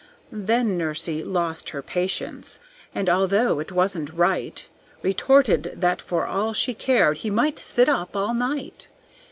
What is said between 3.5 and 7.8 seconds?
it wasn't right, Retorted that for all she cared he might